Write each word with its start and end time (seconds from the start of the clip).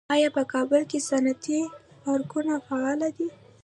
آیا 0.15 0.29
په 0.35 0.43
کابل 0.53 0.81
کې 0.91 0.99
صنعتي 1.09 1.59
پارکونه 2.03 2.53
فعال 2.67 3.01
دي؟ 3.17 3.27